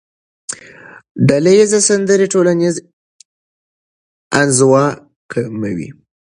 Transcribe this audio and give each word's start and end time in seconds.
ډلهییزې 1.27 1.79
سندرې 1.87 2.25
ټولنیزه 2.33 2.81
انزوا 4.41 4.85
کموي. 5.31 5.89